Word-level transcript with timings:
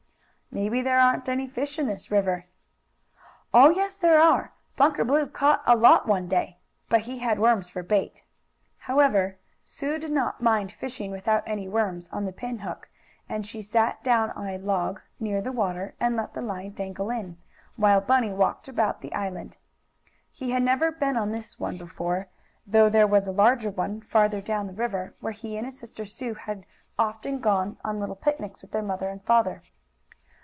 "Maybe 0.53 0.81
there 0.81 0.99
aren't 0.99 1.29
any 1.29 1.47
fish 1.47 1.79
in 1.79 1.87
this 1.87 2.11
river." 2.11 2.43
"Oh, 3.53 3.69
yes 3.69 3.95
there 3.95 4.19
are. 4.19 4.51
Bunker 4.75 5.05
Blue 5.05 5.25
caught 5.27 5.63
a 5.65 5.77
lot 5.77 6.09
one 6.09 6.27
day. 6.27 6.57
But 6.89 7.03
he 7.03 7.19
had 7.19 7.39
worms 7.39 7.69
for 7.69 7.81
bait." 7.83 8.25
However 8.79 9.37
Sue 9.63 9.97
did 9.97 10.11
not 10.11 10.41
mind 10.41 10.73
fishing 10.73 11.09
without 11.09 11.43
any 11.47 11.69
worms 11.69 12.09
on 12.09 12.25
the 12.25 12.33
pin 12.33 12.59
hook, 12.59 12.89
and 13.29 13.45
she 13.47 13.61
sat 13.61 14.03
down 14.03 14.31
on 14.31 14.45
a 14.45 14.57
log, 14.57 14.99
near 15.21 15.41
the 15.41 15.53
water 15.53 15.95
and 16.01 16.17
let 16.17 16.33
the 16.33 16.41
line 16.41 16.73
dangle 16.73 17.09
in 17.09 17.25
it, 17.29 17.35
while 17.77 18.01
Bunny 18.01 18.33
walked 18.33 18.67
about 18.67 18.99
the 18.99 19.13
island. 19.13 19.55
He 20.33 20.51
had 20.51 20.63
never 20.63 20.91
been 20.91 21.15
on 21.15 21.31
this 21.31 21.61
one 21.61 21.77
before, 21.77 22.27
though 22.67 22.89
there 22.89 23.07
was 23.07 23.25
a 23.25 23.31
larger 23.31 23.69
one, 23.69 24.01
farther 24.01 24.41
down 24.41 24.67
the 24.67 24.73
river, 24.73 25.13
where 25.21 25.31
he 25.31 25.55
and 25.55 25.65
his 25.65 25.79
sister 25.79 26.03
Sue 26.03 26.33
had 26.33 26.65
often 26.99 27.39
gone 27.39 27.77
on 27.85 28.01
little 28.01 28.17
picnics 28.17 28.61
with 28.61 28.71
their 28.73 28.83
mother 28.83 29.07
and 29.07 29.23
father. 29.23 29.63